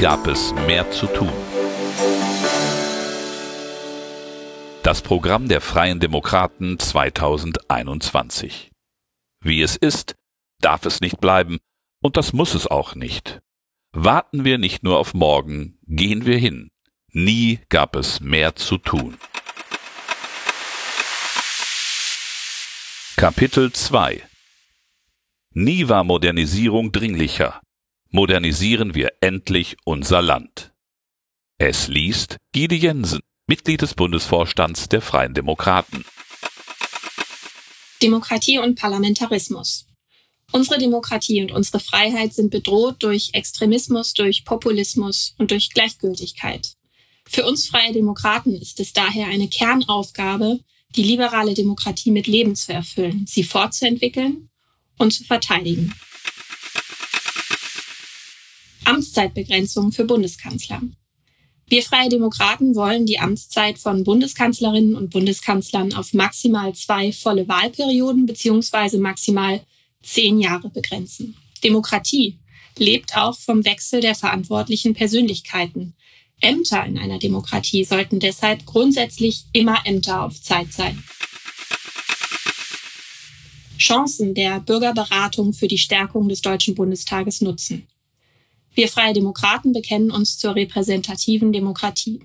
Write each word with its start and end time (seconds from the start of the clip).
Gab 0.00 0.26
es 0.28 0.54
mehr 0.66 0.90
zu 0.90 1.06
tun. 1.08 1.30
Das 4.82 5.02
Programm 5.02 5.46
der 5.46 5.60
Freien 5.60 6.00
Demokraten 6.00 6.78
2021. 6.78 8.70
Wie 9.42 9.60
es 9.60 9.76
ist, 9.76 10.14
darf 10.62 10.86
es 10.86 11.02
nicht 11.02 11.20
bleiben, 11.20 11.58
und 12.02 12.16
das 12.16 12.32
muss 12.32 12.54
es 12.54 12.66
auch 12.66 12.94
nicht. 12.94 13.42
Warten 13.92 14.46
wir 14.46 14.56
nicht 14.56 14.82
nur 14.82 14.98
auf 14.98 15.12
morgen, 15.12 15.78
gehen 15.86 16.24
wir 16.24 16.38
hin. 16.38 16.70
Nie 17.12 17.60
gab 17.68 17.94
es 17.94 18.20
mehr 18.20 18.56
zu 18.56 18.78
tun. 18.78 19.18
Kapitel 23.16 23.70
2 23.70 24.22
Nie 25.52 25.88
war 25.90 26.04
Modernisierung 26.04 26.90
dringlicher. 26.90 27.60
Modernisieren 28.12 28.96
wir 28.96 29.12
endlich 29.20 29.76
unser 29.84 30.20
Land. 30.20 30.72
Es 31.58 31.86
liest 31.86 32.38
Gide 32.50 32.74
Jensen, 32.74 33.20
Mitglied 33.46 33.82
des 33.82 33.94
Bundesvorstands 33.94 34.88
der 34.88 35.00
Freien 35.00 35.32
Demokraten. 35.32 36.04
Demokratie 38.02 38.58
und 38.58 38.76
Parlamentarismus. 38.76 39.86
Unsere 40.50 40.80
Demokratie 40.80 41.40
und 41.40 41.52
unsere 41.52 41.78
Freiheit 41.78 42.34
sind 42.34 42.50
bedroht 42.50 42.96
durch 42.98 43.30
Extremismus, 43.32 44.12
durch 44.12 44.44
Populismus 44.44 45.36
und 45.38 45.52
durch 45.52 45.70
Gleichgültigkeit. 45.70 46.74
Für 47.28 47.46
uns 47.46 47.68
freie 47.68 47.92
Demokraten 47.92 48.56
ist 48.56 48.80
es 48.80 48.92
daher 48.92 49.28
eine 49.28 49.46
Kernaufgabe, 49.46 50.58
die 50.96 51.04
liberale 51.04 51.54
Demokratie 51.54 52.10
mit 52.10 52.26
Leben 52.26 52.56
zu 52.56 52.72
erfüllen, 52.72 53.24
sie 53.28 53.44
fortzuentwickeln 53.44 54.50
und 54.98 55.12
zu 55.12 55.22
verteidigen. 55.22 55.94
Amtszeitbegrenzung 58.90 59.92
für 59.92 60.04
Bundeskanzler. 60.04 60.82
Wir 61.68 61.84
Freie 61.84 62.08
Demokraten 62.08 62.74
wollen 62.74 63.06
die 63.06 63.20
Amtszeit 63.20 63.78
von 63.78 64.02
Bundeskanzlerinnen 64.02 64.96
und 64.96 65.10
Bundeskanzlern 65.10 65.94
auf 65.94 66.12
maximal 66.12 66.74
zwei 66.74 67.12
volle 67.12 67.46
Wahlperioden 67.46 68.26
beziehungsweise 68.26 68.98
maximal 68.98 69.60
zehn 70.02 70.40
Jahre 70.40 70.70
begrenzen. 70.70 71.36
Demokratie 71.62 72.40
lebt 72.78 73.16
auch 73.16 73.38
vom 73.38 73.64
Wechsel 73.64 74.00
der 74.00 74.16
verantwortlichen 74.16 74.94
Persönlichkeiten. 74.94 75.94
Ämter 76.40 76.84
in 76.84 76.98
einer 76.98 77.20
Demokratie 77.20 77.84
sollten 77.84 78.18
deshalb 78.18 78.66
grundsätzlich 78.66 79.44
immer 79.52 79.78
Ämter 79.84 80.24
auf 80.24 80.42
Zeit 80.42 80.72
sein. 80.72 81.00
Chancen 83.78 84.34
der 84.34 84.58
Bürgerberatung 84.58 85.52
für 85.52 85.68
die 85.68 85.78
Stärkung 85.78 86.28
des 86.28 86.42
Deutschen 86.42 86.74
Bundestages 86.74 87.40
nutzen. 87.40 87.86
Wir 88.74 88.88
Freie 88.88 89.12
Demokraten 89.12 89.72
bekennen 89.72 90.10
uns 90.10 90.38
zur 90.38 90.54
repräsentativen 90.54 91.52
Demokratie. 91.52 92.20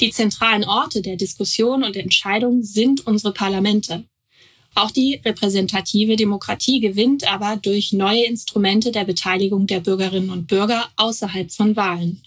Die 0.00 0.10
zentralen 0.10 0.64
Orte 0.64 1.02
der 1.02 1.16
Diskussion 1.16 1.84
und 1.84 1.96
Entscheidung 1.96 2.62
sind 2.62 3.06
unsere 3.06 3.32
Parlamente. 3.32 4.04
Auch 4.74 4.90
die 4.90 5.20
repräsentative 5.24 6.16
Demokratie 6.16 6.80
gewinnt 6.80 7.26
aber 7.30 7.56
durch 7.56 7.92
neue 7.92 8.26
Instrumente 8.26 8.92
der 8.92 9.04
Beteiligung 9.04 9.66
der 9.66 9.80
Bürgerinnen 9.80 10.30
und 10.30 10.48
Bürger 10.48 10.86
außerhalb 10.96 11.50
von 11.50 11.76
Wahlen. 11.76 12.22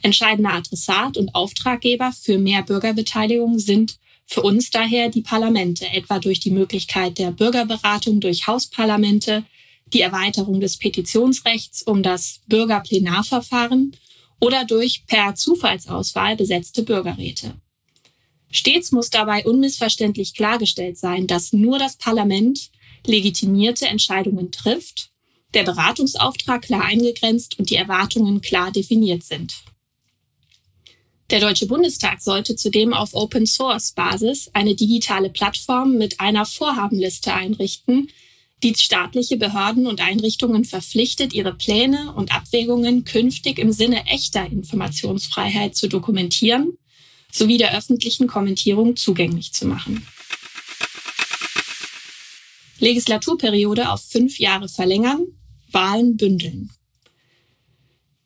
Entscheidender 0.00 0.54
Adressat 0.54 1.18
und 1.18 1.34
Auftraggeber 1.34 2.12
für 2.12 2.38
mehr 2.38 2.62
Bürgerbeteiligung 2.62 3.58
sind 3.58 3.98
für 4.24 4.42
uns 4.42 4.70
daher 4.70 5.08
die 5.10 5.22
Parlamente, 5.22 5.86
etwa 5.92 6.18
durch 6.18 6.40
die 6.40 6.50
Möglichkeit 6.50 7.18
der 7.18 7.32
Bürgerberatung 7.32 8.20
durch 8.20 8.46
Hausparlamente, 8.46 9.44
die 9.92 10.00
Erweiterung 10.00 10.60
des 10.60 10.76
Petitionsrechts 10.76 11.82
um 11.82 12.02
das 12.02 12.40
Bürgerplenarverfahren 12.46 13.96
oder 14.40 14.64
durch 14.64 15.04
per 15.06 15.34
Zufallsauswahl 15.34 16.36
besetzte 16.36 16.82
Bürgerräte. 16.82 17.54
Stets 18.50 18.92
muss 18.92 19.10
dabei 19.10 19.44
unmissverständlich 19.44 20.34
klargestellt 20.34 20.96
sein, 20.96 21.26
dass 21.26 21.52
nur 21.52 21.78
das 21.78 21.96
Parlament 21.96 22.70
legitimierte 23.06 23.86
Entscheidungen 23.86 24.50
trifft, 24.52 25.10
der 25.54 25.64
Beratungsauftrag 25.64 26.62
klar 26.62 26.84
eingegrenzt 26.84 27.58
und 27.58 27.70
die 27.70 27.76
Erwartungen 27.76 28.40
klar 28.40 28.70
definiert 28.70 29.22
sind. 29.22 29.54
Der 31.30 31.40
Deutsche 31.40 31.66
Bundestag 31.66 32.22
sollte 32.22 32.56
zudem 32.56 32.94
auf 32.94 33.12
Open 33.12 33.46
Source 33.46 33.92
Basis 33.92 34.50
eine 34.54 34.74
digitale 34.74 35.28
Plattform 35.28 35.98
mit 35.98 36.20
einer 36.20 36.46
Vorhabenliste 36.46 37.34
einrichten, 37.34 38.08
die 38.62 38.74
staatliche 38.74 39.36
Behörden 39.36 39.86
und 39.86 40.00
Einrichtungen 40.00 40.64
verpflichtet, 40.64 41.32
ihre 41.32 41.54
Pläne 41.54 42.12
und 42.14 42.34
Abwägungen 42.34 43.04
künftig 43.04 43.58
im 43.58 43.72
Sinne 43.72 44.06
echter 44.06 44.46
Informationsfreiheit 44.46 45.76
zu 45.76 45.88
dokumentieren 45.88 46.76
sowie 47.30 47.58
der 47.58 47.76
öffentlichen 47.76 48.26
Kommentierung 48.26 48.96
zugänglich 48.96 49.52
zu 49.52 49.66
machen. 49.66 50.06
Legislaturperiode 52.80 53.90
auf 53.90 54.02
fünf 54.02 54.38
Jahre 54.38 54.68
verlängern, 54.68 55.26
Wahlen 55.70 56.16
bündeln. 56.16 56.70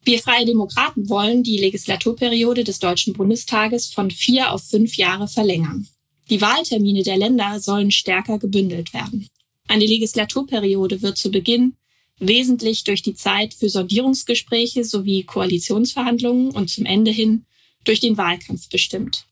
Wir 0.04 0.18
Freie 0.18 0.46
Demokraten 0.46 1.08
wollen 1.08 1.42
die 1.42 1.58
Legislaturperiode 1.58 2.64
des 2.64 2.78
Deutschen 2.78 3.12
Bundestages 3.14 3.86
von 3.86 4.10
vier 4.10 4.52
auf 4.52 4.62
fünf 4.62 4.96
Jahre 4.96 5.28
verlängern. 5.28 5.88
Die 6.28 6.40
Wahltermine 6.40 7.02
der 7.02 7.16
Länder 7.16 7.60
sollen 7.60 7.90
stärker 7.90 8.38
gebündelt 8.38 8.92
werden. 8.94 9.28
Eine 9.72 9.86
Legislaturperiode 9.86 11.00
wird 11.00 11.16
zu 11.16 11.30
Beginn 11.30 11.76
wesentlich 12.18 12.84
durch 12.84 13.00
die 13.00 13.14
Zeit 13.14 13.54
für 13.54 13.70
Sondierungsgespräche 13.70 14.84
sowie 14.84 15.22
Koalitionsverhandlungen 15.22 16.50
und 16.50 16.68
zum 16.68 16.84
Ende 16.84 17.10
hin 17.10 17.46
durch 17.84 17.98
den 17.98 18.18
Wahlkampf 18.18 18.68
bestimmt. 18.68 19.24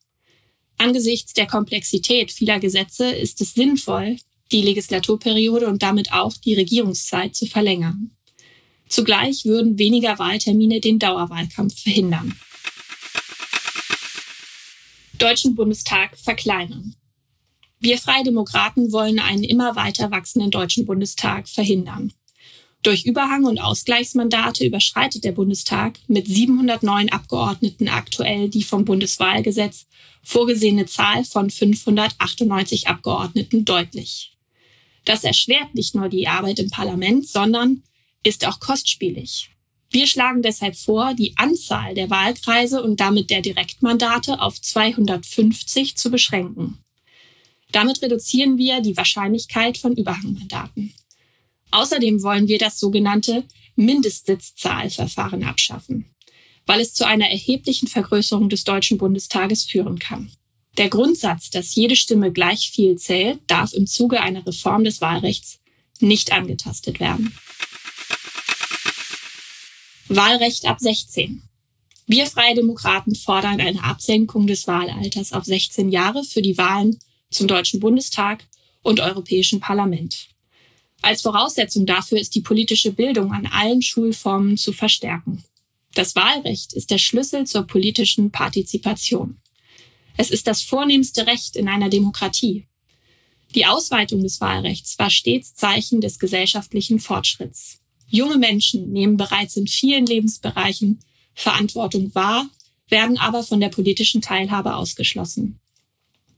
Angesichts 0.78 1.34
der 1.34 1.46
Komplexität 1.46 2.32
vieler 2.32 2.58
Gesetze 2.58 3.10
ist 3.10 3.42
es 3.42 3.52
sinnvoll, 3.52 4.16
die 4.50 4.62
Legislaturperiode 4.62 5.66
und 5.66 5.82
damit 5.82 6.10
auch 6.14 6.34
die 6.38 6.54
Regierungszeit 6.54 7.36
zu 7.36 7.44
verlängern. 7.44 8.12
Zugleich 8.88 9.44
würden 9.44 9.78
weniger 9.78 10.18
Wahltermine 10.18 10.80
den 10.80 10.98
Dauerwahlkampf 10.98 11.82
verhindern. 11.82 12.34
Deutschen 15.18 15.54
Bundestag 15.54 16.16
verkleinern. 16.16 16.96
Wir 17.82 17.96
Freie 17.96 18.24
Demokraten 18.24 18.92
wollen 18.92 19.18
einen 19.18 19.42
immer 19.42 19.74
weiter 19.74 20.10
wachsenden 20.10 20.50
Deutschen 20.50 20.84
Bundestag 20.84 21.48
verhindern. 21.48 22.12
Durch 22.82 23.06
Überhang- 23.06 23.46
und 23.46 23.58
Ausgleichsmandate 23.58 24.66
überschreitet 24.66 25.24
der 25.24 25.32
Bundestag 25.32 25.98
mit 26.06 26.26
709 26.26 27.08
Abgeordneten 27.08 27.88
aktuell 27.88 28.50
die 28.50 28.64
vom 28.64 28.84
Bundeswahlgesetz 28.84 29.86
vorgesehene 30.22 30.84
Zahl 30.84 31.24
von 31.24 31.48
598 31.48 32.86
Abgeordneten 32.86 33.64
deutlich. 33.64 34.36
Das 35.06 35.24
erschwert 35.24 35.74
nicht 35.74 35.94
nur 35.94 36.10
die 36.10 36.28
Arbeit 36.28 36.58
im 36.58 36.68
Parlament, 36.68 37.26
sondern 37.26 37.82
ist 38.22 38.46
auch 38.46 38.60
kostspielig. 38.60 39.48
Wir 39.90 40.06
schlagen 40.06 40.42
deshalb 40.42 40.76
vor, 40.76 41.14
die 41.14 41.32
Anzahl 41.38 41.94
der 41.94 42.10
Wahlkreise 42.10 42.82
und 42.82 43.00
damit 43.00 43.30
der 43.30 43.40
Direktmandate 43.40 44.42
auf 44.42 44.60
250 44.60 45.96
zu 45.96 46.10
beschränken. 46.10 46.84
Damit 47.72 48.02
reduzieren 48.02 48.58
wir 48.58 48.80
die 48.80 48.96
Wahrscheinlichkeit 48.96 49.78
von 49.78 49.96
Überhangmandaten. 49.96 50.92
Außerdem 51.70 52.22
wollen 52.22 52.48
wir 52.48 52.58
das 52.58 52.80
sogenannte 52.80 53.44
Mindestsitzzahlverfahren 53.76 55.44
abschaffen, 55.44 56.06
weil 56.66 56.80
es 56.80 56.94
zu 56.94 57.06
einer 57.06 57.30
erheblichen 57.30 57.86
Vergrößerung 57.86 58.48
des 58.48 58.64
Deutschen 58.64 58.98
Bundestages 58.98 59.64
führen 59.64 59.98
kann. 59.98 60.30
Der 60.76 60.88
Grundsatz, 60.88 61.50
dass 61.50 61.74
jede 61.74 61.96
Stimme 61.96 62.32
gleich 62.32 62.70
viel 62.70 62.96
zählt, 62.96 63.40
darf 63.46 63.72
im 63.72 63.86
Zuge 63.86 64.20
einer 64.20 64.46
Reform 64.46 64.84
des 64.84 65.00
Wahlrechts 65.00 65.60
nicht 66.00 66.32
angetastet 66.32 67.00
werden. 67.00 67.34
Wahlrecht 70.08 70.64
ab 70.66 70.80
16. 70.80 71.42
Wir 72.06 72.26
Freie 72.26 72.56
Demokraten 72.56 73.14
fordern 73.14 73.60
eine 73.60 73.84
Absenkung 73.84 74.48
des 74.48 74.66
Wahlalters 74.66 75.32
auf 75.32 75.44
16 75.44 75.90
Jahre 75.90 76.24
für 76.24 76.42
die 76.42 76.58
Wahlen 76.58 76.98
zum 77.30 77.48
Deutschen 77.48 77.80
Bundestag 77.80 78.46
und 78.82 79.00
Europäischen 79.00 79.60
Parlament. 79.60 80.28
Als 81.02 81.22
Voraussetzung 81.22 81.86
dafür 81.86 82.18
ist 82.20 82.34
die 82.34 82.42
politische 82.42 82.92
Bildung 82.92 83.32
an 83.32 83.46
allen 83.46 83.82
Schulformen 83.82 84.56
zu 84.56 84.72
verstärken. 84.72 85.42
Das 85.94 86.14
Wahlrecht 86.14 86.72
ist 86.72 86.90
der 86.90 86.98
Schlüssel 86.98 87.46
zur 87.46 87.66
politischen 87.66 88.30
Partizipation. 88.30 89.38
Es 90.16 90.30
ist 90.30 90.46
das 90.46 90.62
vornehmste 90.62 91.26
Recht 91.26 91.56
in 91.56 91.68
einer 91.68 91.88
Demokratie. 91.88 92.66
Die 93.54 93.66
Ausweitung 93.66 94.22
des 94.22 94.40
Wahlrechts 94.40 94.98
war 94.98 95.10
stets 95.10 95.54
Zeichen 95.54 96.00
des 96.00 96.18
gesellschaftlichen 96.18 97.00
Fortschritts. 97.00 97.80
Junge 98.06 98.38
Menschen 98.38 98.92
nehmen 98.92 99.16
bereits 99.16 99.56
in 99.56 99.66
vielen 99.66 100.06
Lebensbereichen 100.06 101.00
Verantwortung 101.34 102.14
wahr, 102.14 102.48
werden 102.88 103.18
aber 103.18 103.42
von 103.42 103.60
der 103.60 103.68
politischen 103.68 104.20
Teilhabe 104.20 104.74
ausgeschlossen. 104.74 105.60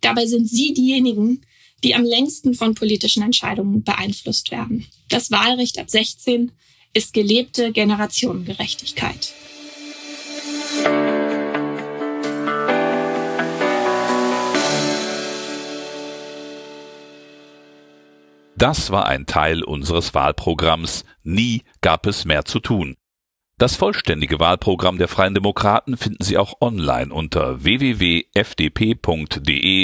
Dabei 0.03 0.27
sind 0.27 0.49
sie 0.49 0.75
diejenigen, 0.75 1.41
die 1.83 1.95
am 1.95 2.05
längsten 2.05 2.55
von 2.55 2.75
politischen 2.75 3.23
Entscheidungen 3.23 3.83
beeinflusst 3.83 4.51
werden. 4.51 4.87
Das 5.09 5.31
Wahlrecht 5.31 5.79
ab 5.79 5.89
16 5.89 6.53
ist 6.93 7.15
gelebte 7.15 7.73
Generationengerechtigkeit. 7.73 9.33
Das 18.57 18.91
war 18.91 19.07
ein 19.07 19.27
Teil 19.27 19.65
unseres 19.65 20.15
Wahlprogramms 20.15 21.05
Nie 21.25 21.63
gab 21.81 22.07
es 22.07 22.25
mehr 22.25 22.45
zu 22.45 22.61
tun. 22.61 22.97
Das 23.63 23.77
vollständige 23.77 24.41
Wahlprogramm 24.41 24.99
der 24.99 25.07
Freien 25.07 25.35
Demokraten 25.35 25.97
finden 25.97 26.25
Sie 26.25 26.37
auch 26.37 26.61
online 26.61 27.15
unter 27.15 27.63
www.fdp.de 27.63 28.29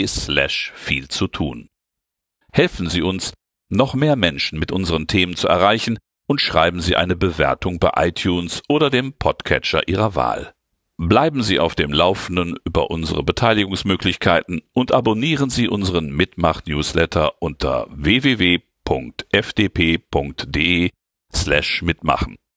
slash 0.04 0.72
viel 0.74 1.06
zu 1.06 1.28
tun. 1.28 1.68
Helfen 2.52 2.90
Sie 2.90 3.02
uns, 3.02 3.34
noch 3.68 3.94
mehr 3.94 4.16
Menschen 4.16 4.58
mit 4.58 4.72
unseren 4.72 5.06
Themen 5.06 5.36
zu 5.36 5.46
erreichen 5.46 5.96
und 6.26 6.40
schreiben 6.40 6.80
Sie 6.80 6.96
eine 6.96 7.14
Bewertung 7.14 7.78
bei 7.78 7.92
iTunes 8.08 8.64
oder 8.68 8.90
dem 8.90 9.12
Podcatcher 9.12 9.86
Ihrer 9.86 10.16
Wahl. 10.16 10.54
Bleiben 10.96 11.44
Sie 11.44 11.60
auf 11.60 11.76
dem 11.76 11.92
Laufenden 11.92 12.58
über 12.64 12.90
unsere 12.90 13.22
Beteiligungsmöglichkeiten 13.22 14.62
und 14.72 14.90
abonnieren 14.90 15.50
Sie 15.50 15.68
unseren 15.68 16.10
Mitmach-Newsletter 16.10 17.40
unter 17.40 17.86
www.fdp.de 17.90 18.90
slash 21.32 21.82
mitmachen. 21.82 22.38